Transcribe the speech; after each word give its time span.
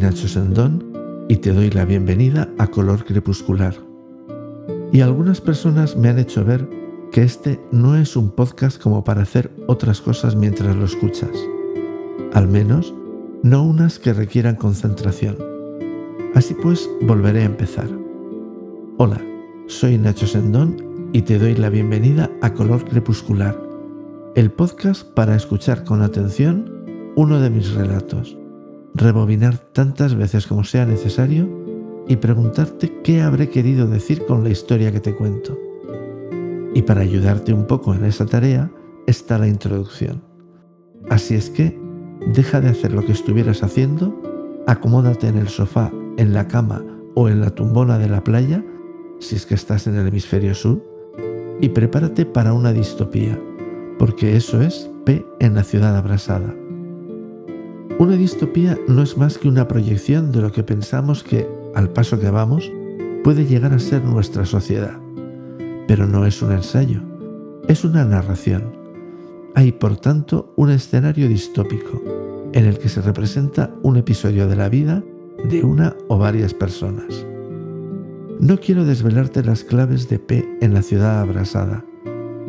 Nacho 0.00 0.28
Sendón 0.28 0.92
y 1.28 1.36
te 1.36 1.52
doy 1.52 1.70
la 1.70 1.84
bienvenida 1.84 2.48
a 2.58 2.66
Color 2.66 3.04
Crepuscular. 3.04 3.74
Y 4.92 5.00
algunas 5.00 5.40
personas 5.40 5.96
me 5.96 6.08
han 6.08 6.18
hecho 6.18 6.44
ver 6.44 6.68
que 7.12 7.22
este 7.22 7.60
no 7.70 7.96
es 7.96 8.16
un 8.16 8.30
podcast 8.30 8.80
como 8.80 9.04
para 9.04 9.22
hacer 9.22 9.50
otras 9.66 10.00
cosas 10.00 10.36
mientras 10.36 10.76
lo 10.76 10.84
escuchas. 10.84 11.30
Al 12.32 12.48
menos, 12.48 12.92
no 13.42 13.62
unas 13.62 13.98
que 13.98 14.12
requieran 14.12 14.56
concentración. 14.56 15.36
Así 16.34 16.54
pues, 16.54 16.88
volveré 17.02 17.42
a 17.42 17.46
empezar. 17.46 17.88
Hola, 18.98 19.20
soy 19.66 19.96
Nacho 19.98 20.26
Sendón 20.26 21.10
y 21.12 21.22
te 21.22 21.38
doy 21.38 21.54
la 21.54 21.70
bienvenida 21.70 22.30
a 22.42 22.52
Color 22.52 22.84
Crepuscular, 22.84 23.58
el 24.34 24.50
podcast 24.50 25.08
para 25.14 25.36
escuchar 25.36 25.84
con 25.84 26.02
atención 26.02 27.12
uno 27.16 27.40
de 27.40 27.50
mis 27.50 27.72
relatos, 27.74 28.36
rebobinar 28.94 29.58
tantas 29.58 30.14
veces 30.14 30.46
como 30.46 30.64
sea 30.64 30.86
necesario 30.86 31.48
y 32.06 32.16
preguntarte 32.16 33.00
qué 33.02 33.22
habré 33.22 33.50
querido 33.50 33.86
decir 33.86 34.24
con 34.26 34.44
la 34.44 34.50
historia 34.50 34.92
que 34.92 35.00
te 35.00 35.14
cuento. 35.14 35.58
Y 36.74 36.82
para 36.82 37.00
ayudarte 37.00 37.52
un 37.52 37.66
poco 37.66 37.94
en 37.94 38.04
esa 38.04 38.26
tarea 38.26 38.70
está 39.06 39.38
la 39.38 39.48
introducción. 39.48 40.22
Así 41.10 41.34
es 41.34 41.50
que 41.50 41.78
deja 42.32 42.60
de 42.60 42.68
hacer 42.68 42.92
lo 42.92 43.04
que 43.04 43.12
estuvieras 43.12 43.62
haciendo, 43.62 44.14
acomódate 44.66 45.28
en 45.28 45.38
el 45.38 45.48
sofá, 45.48 45.92
en 46.16 46.32
la 46.32 46.48
cama 46.48 46.84
o 47.14 47.28
en 47.28 47.40
la 47.40 47.50
tumbona 47.50 47.98
de 47.98 48.08
la 48.08 48.24
playa, 48.24 48.64
si 49.18 49.36
es 49.36 49.46
que 49.46 49.54
estás 49.54 49.86
en 49.86 49.96
el 49.96 50.08
hemisferio 50.08 50.54
sur, 50.54 50.82
y 51.60 51.68
prepárate 51.68 52.26
para 52.26 52.52
una 52.52 52.72
distopía, 52.72 53.40
porque 53.98 54.36
eso 54.36 54.60
es 54.60 54.90
P 55.04 55.24
en 55.38 55.54
la 55.54 55.62
ciudad 55.62 55.96
abrasada. 55.96 56.54
Una 57.96 58.16
distopía 58.16 58.76
no 58.88 59.02
es 59.02 59.16
más 59.16 59.38
que 59.38 59.46
una 59.46 59.68
proyección 59.68 60.32
de 60.32 60.40
lo 60.40 60.50
que 60.50 60.64
pensamos 60.64 61.22
que, 61.22 61.48
al 61.76 61.90
paso 61.90 62.18
que 62.18 62.28
vamos, 62.28 62.72
puede 63.22 63.46
llegar 63.46 63.72
a 63.72 63.78
ser 63.78 64.04
nuestra 64.04 64.44
sociedad. 64.44 64.98
Pero 65.86 66.08
no 66.08 66.26
es 66.26 66.42
un 66.42 66.50
ensayo, 66.50 67.02
es 67.68 67.84
una 67.84 68.04
narración. 68.04 68.64
Hay, 69.54 69.70
por 69.70 69.96
tanto, 69.96 70.52
un 70.56 70.70
escenario 70.70 71.28
distópico 71.28 72.02
en 72.52 72.64
el 72.64 72.78
que 72.78 72.88
se 72.88 73.00
representa 73.00 73.72
un 73.84 73.96
episodio 73.96 74.48
de 74.48 74.56
la 74.56 74.68
vida 74.68 75.04
de 75.48 75.62
una 75.62 75.94
o 76.08 76.18
varias 76.18 76.52
personas. 76.52 77.24
No 78.40 78.58
quiero 78.58 78.84
desvelarte 78.84 79.44
las 79.44 79.62
claves 79.62 80.08
de 80.08 80.18
P 80.18 80.44
en 80.60 80.74
la 80.74 80.82
ciudad 80.82 81.20
abrasada, 81.20 81.84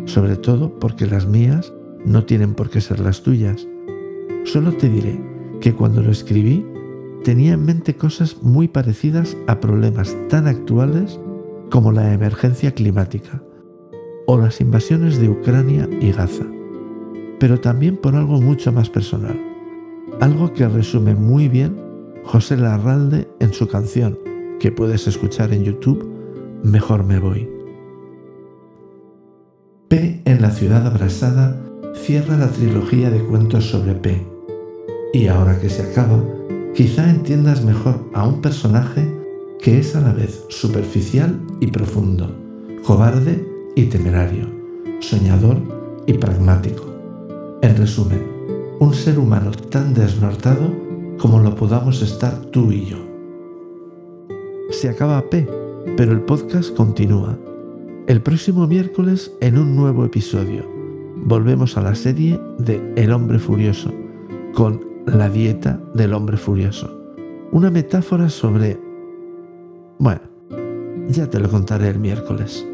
sobre 0.06 0.38
todo 0.38 0.80
porque 0.80 1.06
las 1.06 1.28
mías 1.28 1.72
no 2.04 2.26
tienen 2.26 2.56
por 2.56 2.72
qué 2.72 2.82
ser 2.82 3.00
las 3.00 3.22
tuyas. 3.22 3.68
Solo 4.44 4.72
te 4.74 4.90
diré 4.90 5.35
que 5.62 5.74
cuando 5.74 6.02
lo 6.02 6.12
escribí 6.12 6.66
tenía 7.24 7.54
en 7.54 7.66
mente 7.66 7.96
cosas 7.96 8.44
muy 8.44 8.68
parecidas 8.68 9.36
a 9.48 9.60
problemas 9.60 10.16
tan 10.30 10.48
actuales 10.48 11.20
como 11.72 11.92
la 11.92 12.14
emergencia 12.14 12.72
climática 12.72 13.42
o 14.28 14.38
las 14.38 14.62
invasiones 14.62 15.20
de 15.20 15.30
Ucrania 15.30 15.90
y 16.00 16.12
Gaza, 16.12 16.46
pero 17.40 17.60
también 17.60 17.98
por 17.98 18.16
algo 18.16 18.40
mucho 18.40 18.72
más 18.72 18.90
personal, 18.90 19.40
algo 20.22 20.54
que 20.54 20.68
resume 20.68 21.16
muy 21.16 21.48
bien 21.48 21.76
José 22.24 22.58
Larralde 22.58 23.28
en 23.40 23.54
su 23.54 23.68
canción, 23.68 24.18
que 24.60 24.72
puedes 24.72 25.08
escuchar 25.08 25.54
en 25.54 25.64
YouTube, 25.64 26.12
Mejor 26.64 27.04
me 27.04 27.20
voy. 27.20 27.48
P 29.88 30.22
en 30.26 30.42
la 30.42 30.50
ciudad 30.50 30.88
abrasada 30.88 31.62
cierra 31.94 32.38
la 32.38 32.50
trilogía 32.50 33.12
de 33.12 33.20
cuentos 33.20 33.70
sobre 33.70 33.94
P 33.94 34.35
y 35.16 35.30
ahora 35.30 35.58
que 35.62 35.70
se 35.70 35.82
acaba, 35.82 36.22
quizá 36.74 37.10
entiendas 37.10 37.64
mejor 37.64 38.04
a 38.14 38.28
un 38.28 38.42
personaje 38.42 39.10
que 39.62 39.80
es 39.80 39.96
a 39.96 40.02
la 40.02 40.12
vez 40.12 40.44
superficial 40.50 41.40
y 41.62 41.68
profundo, 41.68 42.36
cobarde 42.86 43.48
y 43.78 43.86
temerario, 43.86 44.46
soñador 45.00 45.56
y 46.06 46.14
pragmático. 46.16 46.94
En 47.62 47.78
resumen, 47.78 48.28
un 48.82 48.94
ser 48.94 49.18
humano 49.18 49.52
tan 49.52 49.94
desnortado 49.94 50.70
como 51.18 51.40
lo 51.40 51.56
podamos 51.56 52.02
estar 52.02 52.36
tú 52.52 52.74
y 52.74 52.88
yo. 52.88 52.98
Se 54.70 54.90
acaba 54.90 55.22
P, 55.30 55.48
pero 55.96 56.12
el 56.12 56.24
podcast 56.24 56.76
continúa. 56.76 57.40
El 58.08 58.22
próximo 58.22 58.68
miércoles 58.68 59.32
en 59.40 59.58
un 59.58 59.78
nuevo 59.78 60.04
episodio. 60.04 60.70
Volvemos 61.16 61.78
a 61.78 61.82
la 61.82 61.96
serie 61.96 62.38
de 62.60 62.82
El 62.98 63.14
hombre 63.14 63.40
furioso, 63.40 63.94
con 64.54 64.95
la 65.06 65.30
dieta 65.30 65.80
del 65.94 66.14
hombre 66.14 66.38
furioso. 66.38 67.00
Una 67.52 67.72
metáfora 67.72 68.30
sobre... 68.30 68.80
Bueno, 70.00 70.22
ya 71.08 71.30
te 71.30 71.40
lo 71.40 71.50
contaré 71.50 71.90
el 71.90 72.00
miércoles. 72.00 72.66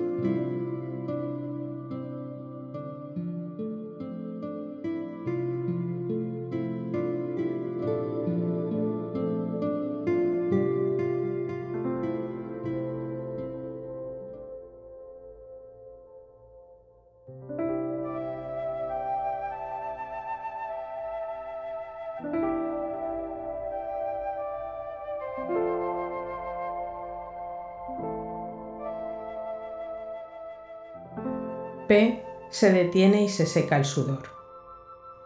P 31.91 32.24
se 32.50 32.72
detiene 32.72 33.22
y 33.22 33.28
se 33.28 33.46
seca 33.46 33.75
el 33.75 33.84
sudor. 33.84 34.29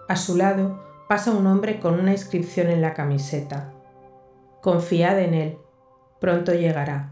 A 0.07 0.15
su 0.15 0.35
lado 0.35 0.83
pasa 1.07 1.29
un 1.29 1.45
hombre 1.45 1.79
con 1.79 1.99
una 1.99 2.11
inscripción 2.11 2.71
en 2.71 2.81
la 2.81 2.95
camiseta. 2.95 3.71
Confiad 4.63 5.19
en 5.19 5.35
él, 5.35 5.57
pronto 6.19 6.55
llegará. 6.55 7.11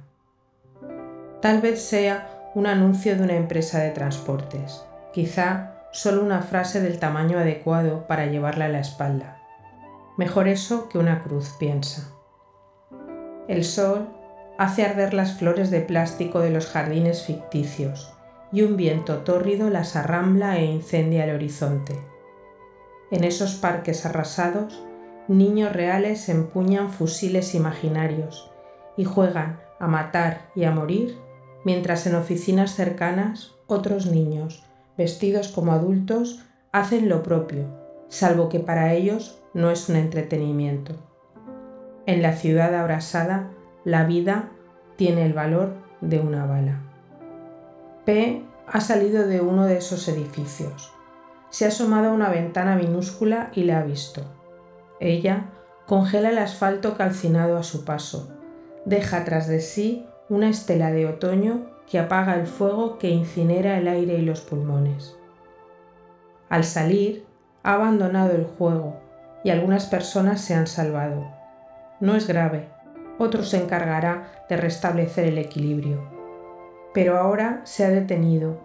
Tal 1.40 1.62
vez 1.62 1.84
sea 1.84 2.50
un 2.56 2.66
anuncio 2.66 3.16
de 3.16 3.26
una 3.26 3.36
empresa 3.36 3.78
de 3.78 3.92
transportes, 3.92 4.84
quizá 5.14 5.76
solo 5.92 6.24
una 6.24 6.42
frase 6.42 6.82
del 6.82 6.98
tamaño 6.98 7.38
adecuado 7.38 8.08
para 8.08 8.26
llevarla 8.26 8.66
a 8.66 8.70
la 8.70 8.80
espalda. 8.80 9.38
Mejor 10.18 10.48
eso 10.48 10.90
que 10.90 10.98
una 10.98 11.22
cruz, 11.22 11.52
piensa. 11.60 12.10
El 13.48 13.66
sol 13.66 14.10
hace 14.58 14.84
arder 14.84 15.14
las 15.14 15.34
flores 15.34 15.70
de 15.70 15.82
plástico 15.82 16.40
de 16.40 16.50
los 16.50 16.66
jardines 16.66 17.22
ficticios 17.22 18.14
y 18.54 18.62
un 18.62 18.78
viento 18.78 19.18
tórrido 19.18 19.70
las 19.70 19.96
arrambla 19.96 20.60
e 20.60 20.66
incendia 20.66 21.26
el 21.26 21.36
horizonte. 21.36 22.00
En 23.12 23.24
esos 23.24 23.56
parques 23.56 24.06
arrasados, 24.06 24.84
niños 25.28 25.74
reales 25.74 26.30
empuñan 26.30 26.92
fusiles 26.92 27.56
imaginarios 27.56 28.52
y 28.96 29.06
juegan 29.06 29.60
a 29.80 29.88
matar 29.88 30.52
y 30.56 30.66
a 30.66 30.72
morir, 30.72 31.18
mientras 31.66 32.06
en 32.06 32.16
oficinas 32.16 32.76
cercanas 32.76 33.56
otros 33.68 34.06
niños, 34.06 34.64
vestidos 34.98 35.48
como 35.48 35.72
adultos, 35.72 36.46
hacen 36.72 37.10
lo 37.10 37.24
propio, 37.24 37.66
salvo 38.08 38.50
que 38.50 38.60
para 38.60 38.94
ellos 38.94 39.42
no 39.54 39.72
es 39.72 39.90
un 39.90 39.96
entretenimiento. 39.96 40.94
En 42.06 42.22
la 42.22 42.34
ciudad 42.34 42.76
abrasada, 42.76 43.50
la 43.84 44.04
vida 44.04 44.50
tiene 44.96 45.26
el 45.26 45.34
valor 45.34 45.74
de 46.02 46.20
una 46.20 46.46
bala. 46.46 46.93
P 48.06 48.44
ha 48.68 48.82
salido 48.82 49.26
de 49.26 49.40
uno 49.40 49.66
de 49.66 49.78
esos 49.78 50.08
edificios. 50.10 50.92
Se 51.50 51.64
ha 51.64 51.70
asomado 51.70 52.10
a 52.10 52.14
una 52.14 52.30
ventana 52.30 52.76
minúscula 52.76 53.50
y 53.54 53.64
la 53.64 53.80
ha 53.80 53.84
visto. 53.84 54.24
Ella 55.00 55.46
congela 55.86 56.30
el 56.30 56.38
asfalto 56.38 56.98
calcinado 56.98 57.58
a 57.58 57.64
su 57.64 57.86
paso. 57.86 58.30
Deja 58.86 59.24
tras 59.24 59.48
de 59.48 59.62
sí 59.62 60.06
una 60.28 60.50
estela 60.50 60.92
de 60.92 61.08
otoño 61.08 61.68
que 61.90 62.00
apaga 62.00 62.36
el 62.36 62.48
fuego 62.48 62.98
que 62.98 63.10
incinera 63.10 63.78
el 63.78 63.88
aire 63.88 64.18
y 64.18 64.22
los 64.22 64.42
pulmones. 64.42 65.16
Al 66.50 66.66
salir, 66.66 67.26
ha 67.64 67.76
abandonado 67.76 68.34
el 68.34 68.46
juego 68.46 68.98
y 69.46 69.50
algunas 69.50 69.86
personas 69.86 70.42
se 70.42 70.56
han 70.56 70.68
salvado. 70.68 71.26
No 72.02 72.16
es 72.16 72.28
grave, 72.28 72.68
otro 73.18 73.44
se 73.44 73.64
encargará 73.64 74.46
de 74.50 74.58
restablecer 74.58 75.26
el 75.26 75.38
equilibrio 75.38 76.13
pero 76.94 77.18
ahora 77.18 77.62
se 77.64 77.84
ha 77.86 77.90
detenido 77.90 78.58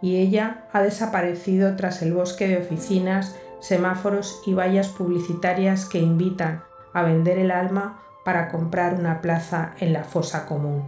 y 0.00 0.16
ella 0.16 0.66
ha 0.72 0.82
desaparecido 0.82 1.76
tras 1.76 2.02
el 2.02 2.12
bosque 2.12 2.46
de 2.46 2.58
oficinas, 2.58 3.36
semáforos 3.60 4.42
y 4.46 4.52
vallas 4.52 4.88
publicitarias 4.88 5.86
que 5.86 5.98
invitan 5.98 6.62
a 6.92 7.02
vender 7.02 7.38
el 7.38 7.50
alma 7.50 8.02
para 8.24 8.48
comprar 8.48 8.94
una 8.94 9.22
plaza 9.22 9.74
en 9.80 9.92
la 9.92 10.04
fosa 10.04 10.44
común. 10.46 10.84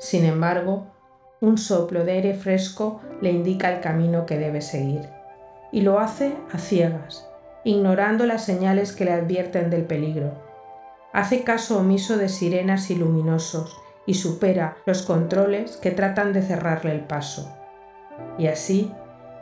Sin 0.00 0.24
embargo, 0.24 0.86
un 1.40 1.58
soplo 1.58 2.04
de 2.04 2.12
aire 2.12 2.34
fresco 2.34 3.00
le 3.20 3.30
indica 3.30 3.72
el 3.72 3.80
camino 3.80 4.26
que 4.26 4.38
debe 4.38 4.62
seguir, 4.62 5.08
y 5.70 5.82
lo 5.82 6.00
hace 6.00 6.34
a 6.52 6.58
ciegas, 6.58 7.28
ignorando 7.64 8.26
las 8.26 8.44
señales 8.44 8.92
que 8.92 9.04
le 9.04 9.12
advierten 9.12 9.70
del 9.70 9.84
peligro. 9.84 10.32
hace 11.12 11.44
caso 11.44 11.78
omiso 11.78 12.16
de 12.16 12.28
sirenas 12.28 12.90
y 12.90 12.96
luminosos 12.96 13.83
y 14.06 14.14
supera 14.14 14.76
los 14.86 15.02
controles 15.02 15.76
que 15.76 15.90
tratan 15.90 16.32
de 16.32 16.42
cerrarle 16.42 16.92
el 16.92 17.00
paso. 17.00 17.54
Y 18.38 18.46
así 18.46 18.92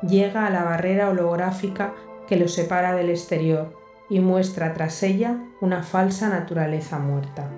llega 0.03 0.47
a 0.47 0.51
la 0.51 0.65
barrera 0.65 1.11
holográfica 1.11 1.95
que 2.27 2.37
lo 2.37 2.49
separa 2.49 2.95
del 2.95 3.11
exterior 3.11 3.75
y 4.09 4.21
muestra 4.21 4.75
tras 4.75 5.03
ella 5.03 5.39
una 5.61 5.83
falsa 5.83 6.29
naturaleza 6.29 6.99
muerta. 6.99 7.51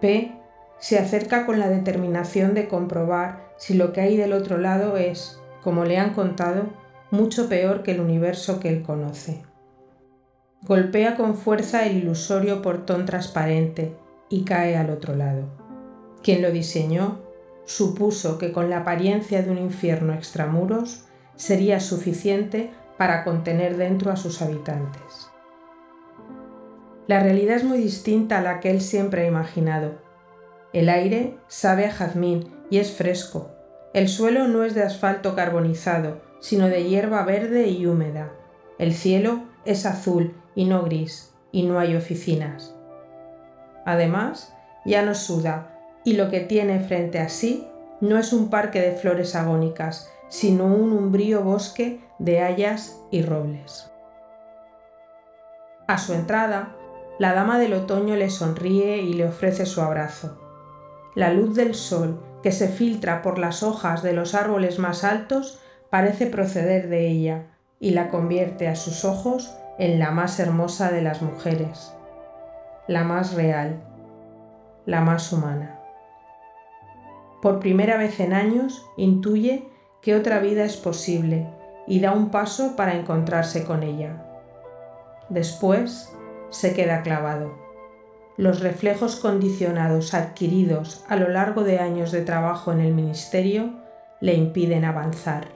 P 0.00 0.32
se 0.78 0.98
acerca 0.98 1.46
con 1.46 1.58
la 1.58 1.68
determinación 1.68 2.54
de 2.54 2.68
comprobar 2.68 3.46
si 3.56 3.74
lo 3.74 3.92
que 3.92 4.02
hay 4.02 4.16
del 4.16 4.32
otro 4.32 4.58
lado 4.58 4.96
es, 4.96 5.40
como 5.62 5.84
le 5.84 5.98
han 5.98 6.12
contado, 6.12 6.64
mucho 7.10 7.48
peor 7.48 7.82
que 7.82 7.92
el 7.92 8.00
universo 8.00 8.60
que 8.60 8.68
él 8.68 8.82
conoce. 8.82 9.42
Golpea 10.62 11.16
con 11.16 11.36
fuerza 11.36 11.86
el 11.86 11.98
ilusorio 11.98 12.60
portón 12.60 13.06
transparente 13.06 13.96
y 14.28 14.44
cae 14.44 14.76
al 14.76 14.90
otro 14.90 15.14
lado. 15.14 15.65
Quien 16.26 16.42
lo 16.42 16.50
diseñó 16.50 17.20
supuso 17.66 18.36
que 18.36 18.50
con 18.50 18.68
la 18.68 18.78
apariencia 18.78 19.42
de 19.42 19.50
un 19.52 19.58
infierno 19.58 20.12
extramuros 20.12 21.04
sería 21.36 21.78
suficiente 21.78 22.72
para 22.98 23.22
contener 23.22 23.76
dentro 23.76 24.10
a 24.10 24.16
sus 24.16 24.42
habitantes. 24.42 25.30
La 27.06 27.20
realidad 27.20 27.54
es 27.54 27.62
muy 27.62 27.78
distinta 27.78 28.38
a 28.38 28.40
la 28.42 28.58
que 28.58 28.72
él 28.72 28.80
siempre 28.80 29.22
ha 29.22 29.28
imaginado. 29.28 30.00
El 30.72 30.88
aire 30.88 31.38
sabe 31.46 31.86
a 31.86 31.92
jazmín 31.92 32.52
y 32.70 32.78
es 32.78 32.90
fresco. 32.90 33.52
El 33.94 34.08
suelo 34.08 34.48
no 34.48 34.64
es 34.64 34.74
de 34.74 34.82
asfalto 34.82 35.36
carbonizado, 35.36 36.22
sino 36.40 36.66
de 36.66 36.88
hierba 36.88 37.22
verde 37.22 37.68
y 37.68 37.86
húmeda. 37.86 38.32
El 38.80 38.94
cielo 38.94 39.44
es 39.64 39.86
azul 39.86 40.34
y 40.56 40.64
no 40.64 40.82
gris, 40.82 41.36
y 41.52 41.62
no 41.62 41.78
hay 41.78 41.94
oficinas. 41.94 42.74
Además, 43.84 44.52
ya 44.84 45.02
no 45.02 45.14
suda, 45.14 45.75
y 46.06 46.12
lo 46.12 46.30
que 46.30 46.38
tiene 46.38 46.78
frente 46.78 47.18
a 47.18 47.28
sí 47.28 47.66
no 48.00 48.16
es 48.16 48.32
un 48.32 48.48
parque 48.48 48.80
de 48.80 48.92
flores 48.92 49.34
agónicas, 49.34 50.08
sino 50.28 50.64
un 50.66 50.92
umbrío 50.92 51.42
bosque 51.42 52.00
de 52.20 52.42
hayas 52.42 53.00
y 53.10 53.22
robles. 53.22 53.90
A 55.88 55.98
su 55.98 56.14
entrada, 56.14 56.76
la 57.18 57.34
dama 57.34 57.58
del 57.58 57.72
otoño 57.72 58.14
le 58.14 58.30
sonríe 58.30 58.98
y 58.98 59.14
le 59.14 59.26
ofrece 59.26 59.66
su 59.66 59.80
abrazo. 59.80 60.38
La 61.16 61.32
luz 61.32 61.56
del 61.56 61.74
sol 61.74 62.22
que 62.40 62.52
se 62.52 62.68
filtra 62.68 63.20
por 63.20 63.38
las 63.38 63.64
hojas 63.64 64.04
de 64.04 64.12
los 64.12 64.36
árboles 64.36 64.78
más 64.78 65.02
altos 65.02 65.60
parece 65.90 66.26
proceder 66.26 66.88
de 66.88 67.08
ella 67.08 67.46
y 67.80 67.90
la 67.90 68.10
convierte 68.10 68.68
a 68.68 68.76
sus 68.76 69.04
ojos 69.04 69.56
en 69.76 69.98
la 69.98 70.12
más 70.12 70.38
hermosa 70.38 70.92
de 70.92 71.02
las 71.02 71.20
mujeres, 71.20 71.92
la 72.86 73.02
más 73.02 73.34
real, 73.34 73.82
la 74.84 75.00
más 75.00 75.32
humana. 75.32 75.75
Por 77.42 77.60
primera 77.60 77.96
vez 77.96 78.20
en 78.20 78.32
años 78.32 78.86
intuye 78.96 79.68
que 80.00 80.14
otra 80.14 80.38
vida 80.38 80.64
es 80.64 80.76
posible 80.76 81.46
y 81.86 82.00
da 82.00 82.12
un 82.12 82.30
paso 82.30 82.76
para 82.76 82.94
encontrarse 82.94 83.64
con 83.64 83.82
ella. 83.82 84.22
Después 85.28 86.12
se 86.50 86.74
queda 86.74 87.02
clavado. 87.02 87.52
Los 88.36 88.60
reflejos 88.60 89.16
condicionados 89.16 90.14
adquiridos 90.14 91.04
a 91.08 91.16
lo 91.16 91.28
largo 91.28 91.64
de 91.64 91.78
años 91.78 92.12
de 92.12 92.22
trabajo 92.22 92.72
en 92.72 92.80
el 92.80 92.94
ministerio 92.94 93.74
le 94.20 94.34
impiden 94.34 94.84
avanzar. 94.84 95.48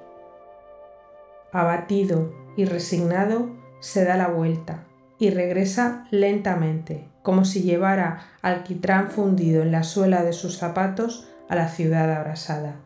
Abatido 1.53 2.33
y 2.57 2.65
resignado, 2.65 3.51
se 3.81 4.05
da 4.05 4.17
la 4.17 4.29
vuelta 4.29 4.85
y 5.19 5.31
regresa 5.31 6.07
lentamente, 6.11 7.09
como 7.23 7.45
si 7.45 7.63
llevara 7.63 8.27
alquitrán 8.43 9.11
fundido 9.11 9.63
en 9.63 9.73
la 9.73 9.83
suela 9.83 10.23
de 10.23 10.33
sus 10.33 10.59
zapatos 10.59 11.30
a 11.51 11.57
la 11.57 11.69
ciudad 11.69 12.11
abrasada. 12.11 12.77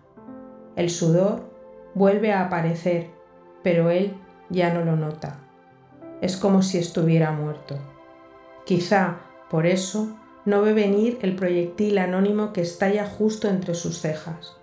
El 0.75 0.90
sudor 0.90 1.44
vuelve 1.94 2.32
a 2.32 2.46
aparecer, 2.46 3.11
pero 3.62 3.90
él 3.90 4.14
ya 4.49 4.72
no 4.72 4.84
lo 4.84 4.96
nota. 4.96 5.38
Es 6.22 6.38
como 6.38 6.62
si 6.62 6.78
estuviera 6.78 7.31
muerto. 7.31 7.76
Quizá 8.64 9.20
por 9.50 9.66
eso 9.66 10.19
no 10.46 10.62
ve 10.62 10.72
venir 10.72 11.19
el 11.20 11.37
proyectil 11.37 11.99
anónimo 11.99 12.55
que 12.55 12.62
estalla 12.62 13.06
justo 13.06 13.49
entre 13.49 13.75
sus 13.75 14.00
cejas. 14.00 14.56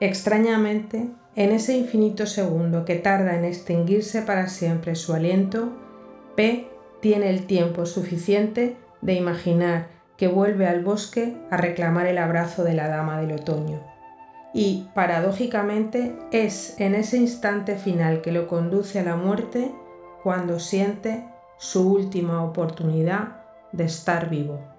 Extrañamente, 0.00 1.10
en 1.34 1.52
ese 1.52 1.76
infinito 1.76 2.26
segundo 2.26 2.86
que 2.86 2.96
tarda 2.96 3.36
en 3.36 3.44
extinguirse 3.44 4.22
para 4.22 4.48
siempre 4.48 4.94
su 4.94 5.12
aliento, 5.12 5.68
P 6.34 6.68
tiene 7.00 7.28
el 7.28 7.46
tiempo 7.46 7.84
suficiente 7.84 8.76
de 9.02 9.14
imaginar 9.14 9.95
que 10.16 10.28
vuelve 10.28 10.66
al 10.66 10.82
bosque 10.82 11.36
a 11.50 11.56
reclamar 11.56 12.06
el 12.06 12.18
abrazo 12.18 12.64
de 12.64 12.74
la 12.74 12.88
dama 12.88 13.20
del 13.20 13.32
otoño. 13.32 13.80
Y, 14.54 14.88
paradójicamente, 14.94 16.16
es 16.32 16.80
en 16.80 16.94
ese 16.94 17.18
instante 17.18 17.76
final 17.76 18.22
que 18.22 18.32
lo 18.32 18.48
conduce 18.48 18.98
a 18.98 19.04
la 19.04 19.16
muerte 19.16 19.70
cuando 20.22 20.58
siente 20.58 21.26
su 21.58 21.92
última 21.92 22.42
oportunidad 22.42 23.42
de 23.72 23.84
estar 23.84 24.30
vivo. 24.30 24.75